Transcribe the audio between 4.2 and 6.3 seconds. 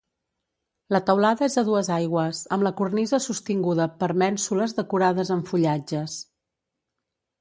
mènsules decorades amb fullatges.